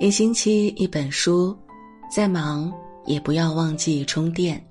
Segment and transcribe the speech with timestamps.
[0.00, 1.58] 一星期一本书，
[2.08, 2.72] 再忙
[3.04, 4.64] 也不要忘记充电。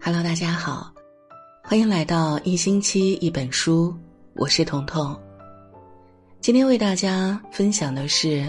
[0.00, 0.92] Hello，大家好，
[1.62, 3.94] 欢迎来到一星期一本书，
[4.34, 5.16] 我是彤彤。
[6.40, 8.44] 今天为大家分享的是，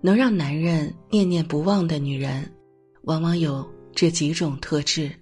[0.00, 2.52] 能让男人念念不忘的女人，
[3.02, 5.12] 往往有这几种特质。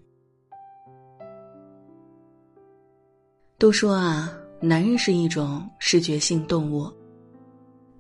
[3.59, 6.91] 都说啊，男人是一种视觉性动物，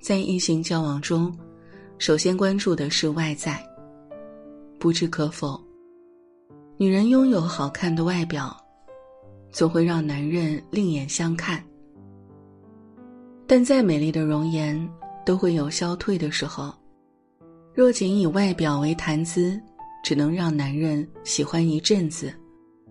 [0.00, 1.30] 在异性交往中。
[2.00, 3.62] 首先关注的是外在。
[4.78, 5.62] 不知可否，
[6.78, 8.56] 女人拥有好看的外表，
[9.52, 11.62] 总会让男人另眼相看。
[13.46, 14.90] 但再美丽的容颜，
[15.26, 16.72] 都会有消退的时候。
[17.74, 19.60] 若仅以外表为谈资，
[20.02, 22.32] 只能让男人喜欢一阵子，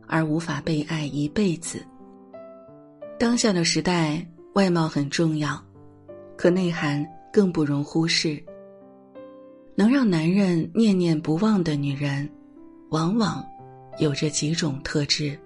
[0.05, 1.83] 而无法被爱一辈子。
[3.17, 4.23] 当下的时代，
[4.53, 5.59] 外貌很重要，
[6.37, 8.39] 可内涵更不容忽视。
[9.79, 12.29] 能让男人念念不忘的女人，
[12.89, 13.41] 往往
[13.97, 15.39] 有着几种特质：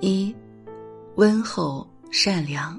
[0.00, 0.36] 一、
[1.16, 2.78] 温厚善良。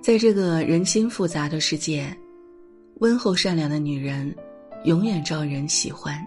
[0.00, 2.12] 在这个人心复杂的世界，
[2.96, 4.34] 温厚善良的女人
[4.82, 6.20] 永远招人喜欢。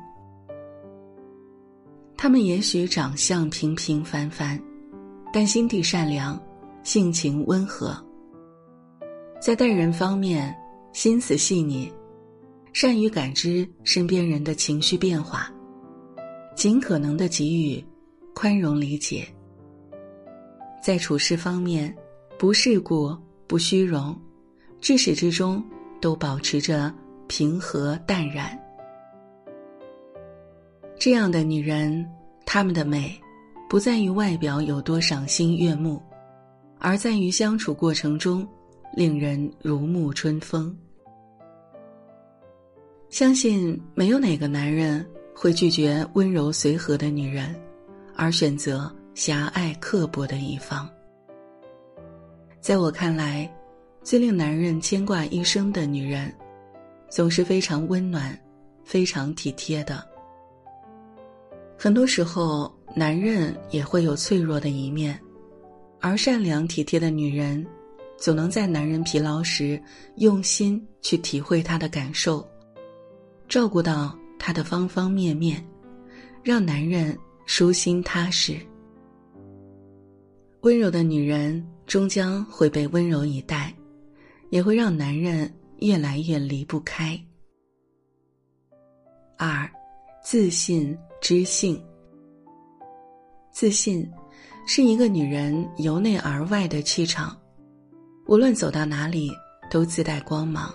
[2.15, 4.57] 她们也许长相平平凡凡，
[5.33, 6.41] 但心地善良，
[6.83, 8.01] 性情温和。
[9.39, 10.53] 在待人方面，
[10.91, 11.89] 心思细腻，
[12.73, 15.49] 善于感知身边人的情绪变化，
[16.57, 17.81] 尽可能的给予
[18.35, 19.25] 宽容理解。
[20.83, 21.95] 在处事方面，
[22.37, 23.15] 不世故
[23.47, 24.13] 不虚荣，
[24.81, 25.63] 至始至终
[26.01, 26.93] 都保持着
[27.27, 28.59] 平和淡然。
[30.99, 32.05] 这样的女人，
[32.45, 33.17] 她们的美，
[33.69, 36.01] 不在于外表有多赏心悦目，
[36.77, 38.45] 而在于相处过程中。
[38.93, 40.75] 令人如沐春风。
[43.09, 47.55] 相信没有哪个男人会拒绝温柔随和的女人，
[48.15, 50.87] 而选择狭隘刻薄的一方。
[52.59, 53.49] 在我看来，
[54.03, 56.31] 最令男人牵挂一生的女人，
[57.09, 58.37] 总是非常温暖、
[58.83, 60.05] 非常体贴的。
[61.77, 65.19] 很多时候，男人也会有脆弱的一面，
[65.99, 67.65] 而善良体贴的女人。
[68.19, 69.81] 总能在男人疲劳时，
[70.17, 72.45] 用心去体会他的感受，
[73.47, 75.65] 照顾到他的方方面面，
[76.43, 78.59] 让男人舒心踏实。
[80.61, 83.73] 温柔的女人终将会被温柔以待，
[84.49, 87.17] 也会让男人越来越离不开。
[89.37, 89.69] 二，
[90.21, 91.81] 自信知性。
[93.53, 94.05] 自信，
[94.67, 97.39] 是一个女人由内而外的气场。
[98.29, 99.31] 无论走到哪里，
[99.71, 100.71] 都自带光芒。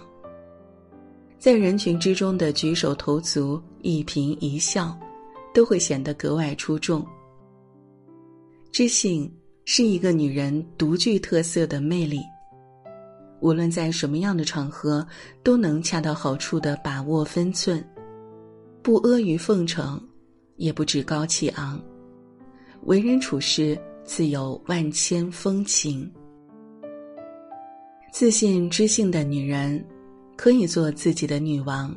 [1.38, 4.98] 在人群之中的举手投足、一颦一笑，
[5.54, 7.06] 都会显得格外出众。
[8.72, 9.32] 知性
[9.66, 12.22] 是一个女人独具特色的魅力。
[13.40, 15.06] 无论在什么样的场合，
[15.44, 17.88] 都能恰到好处的把握分寸，
[18.82, 20.02] 不阿谀奉承，
[20.56, 21.80] 也不趾高气昂，
[22.82, 26.12] 为人处事自有万千风情。
[28.14, 29.84] 自信知性的女人，
[30.36, 31.92] 可以做自己的女王，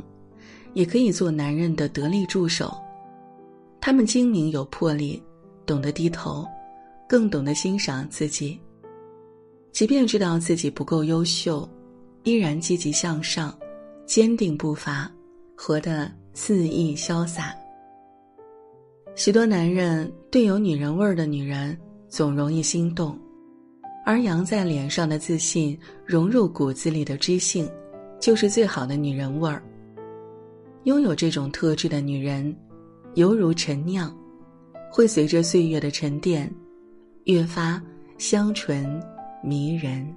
[0.74, 2.76] 也可以做男人的得力助手。
[3.80, 5.22] 她们精明有魄力，
[5.64, 6.44] 懂得低头，
[7.08, 8.60] 更懂得欣赏自己。
[9.72, 11.70] 即便知道自己不够优秀，
[12.24, 13.56] 依然积极向上，
[14.08, 15.12] 坚定步伐，
[15.56, 17.56] 活得肆意潇洒。
[19.14, 21.78] 许多男人对有女人味儿的女人
[22.10, 23.16] 总容易心动。
[24.08, 27.70] 而扬在脸上的自信，融入骨子里的知性，
[28.22, 29.62] 就是最好的女人味儿。
[30.86, 32.56] 拥有这种特质的女人，
[33.16, 34.10] 犹如陈酿，
[34.90, 36.50] 会随着岁月的沉淀，
[37.26, 37.84] 越发
[38.18, 38.98] 香醇
[39.44, 40.08] 迷人。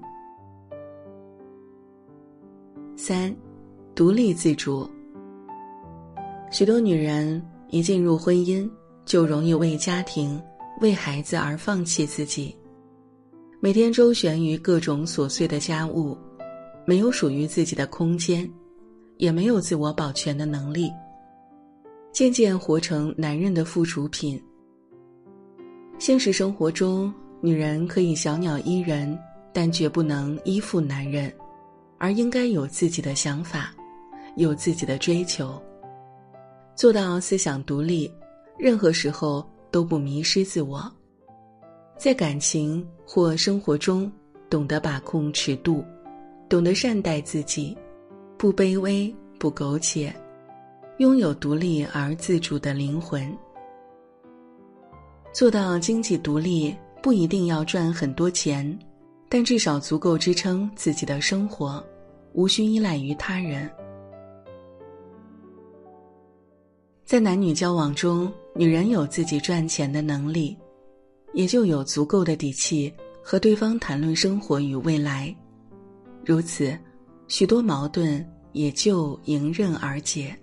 [2.95, 3.35] 三，
[3.93, 4.89] 独立自主。
[6.53, 8.71] 许多女人一进入婚姻，
[9.05, 10.41] 就容易为家庭、
[10.81, 12.57] 为孩子而放弃自己。
[13.63, 16.17] 每天周旋于各种琐碎的家务，
[16.87, 18.51] 没有属于自己的空间，
[19.19, 20.91] 也没有自我保全的能力，
[22.11, 24.43] 渐渐活成男人的附属品。
[25.99, 27.13] 现实生活中，
[27.43, 29.19] 女人可以小鸟依人，
[29.53, 31.31] 但绝不能依附男人，
[31.99, 33.75] 而应该有自己的想法，
[34.37, 35.61] 有自己的追求，
[36.75, 38.11] 做到思想独立，
[38.59, 40.91] 任何时候都不迷失自我。
[42.01, 44.11] 在感情或生活中，
[44.49, 45.85] 懂得把控尺度，
[46.49, 47.77] 懂得善待自己，
[48.39, 50.11] 不卑微，不苟且，
[50.97, 53.31] 拥有独立而自主的灵魂。
[55.31, 58.79] 做到经济独立，不一定要赚很多钱，
[59.29, 61.85] 但至少足够支撑自己的生活，
[62.33, 63.71] 无需依赖于他人。
[67.05, 70.57] 在男女交往中，女人有自己赚钱的能力，
[71.33, 72.93] 也就有足够的底气
[73.23, 75.35] 和对方谈论生活与未来。
[76.25, 76.77] 如此，
[77.29, 80.37] 许多矛盾也就迎刃而解。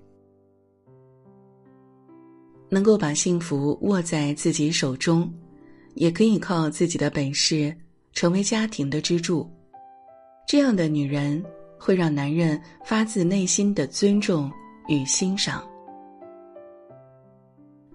[2.69, 5.33] 能够把幸福握在自己手中，
[5.93, 7.73] 也可以靠自己的本事
[8.11, 9.49] 成为家庭的支柱。
[10.47, 11.43] 这样的女人
[11.77, 14.51] 会让男人发自内心的尊重
[14.87, 15.65] 与欣赏。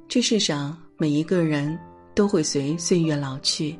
[0.09, 1.79] 这世上每一个人
[2.15, 3.79] 都会随岁月老去，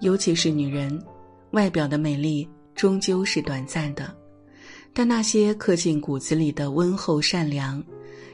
[0.00, 1.02] 尤其是女人，
[1.50, 4.14] 外表的美丽终究是短暂的，
[4.92, 7.82] 但那些刻进骨子里的温厚善良，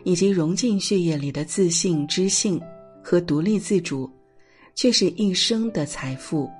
[0.04, 2.60] 以及融进血液里的自信、知性
[3.02, 4.10] 和独立自主，
[4.74, 6.50] 却是一生的财富。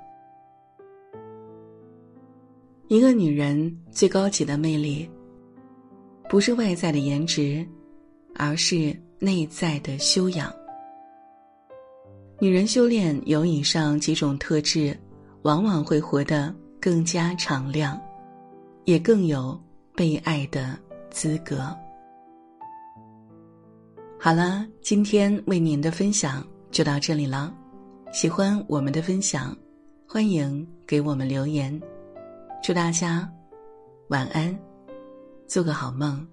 [2.87, 5.09] 一个女人最高级的魅力，
[6.29, 7.65] 不是外在的颜值，
[8.35, 8.95] 而是。
[9.21, 10.49] 内在的修养，
[12.41, 14.97] 女人修炼有以上几种特质，
[15.41, 17.99] 往往会活得更加敞亮，
[18.85, 19.61] 也更有
[19.93, 21.75] 被爱的资格。
[24.17, 26.41] 好了，今天为您的分享
[26.71, 27.53] 就到这里了。
[28.13, 29.53] 喜欢我们的分享，
[30.07, 31.77] 欢迎给我们留言。
[32.63, 33.29] 祝大家
[34.07, 34.57] 晚安，
[35.45, 36.25] 做个好梦。